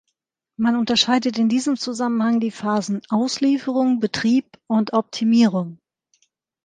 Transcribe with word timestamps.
Man 0.57 0.77
unterscheidet 0.77 1.37
in 1.37 1.47
diesem 1.47 1.77
Zusammenhang 1.77 2.39
die 2.39 2.49
Phasen 2.49 3.03
Auslieferung, 3.09 3.99
Betrieb 3.99 4.47
und 4.65 4.93
„Optimierung“. 4.93 5.77